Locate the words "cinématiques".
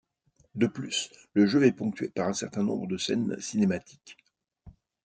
3.39-4.17